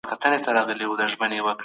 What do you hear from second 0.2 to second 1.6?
مسله تر هغې بلي پېچلې ده.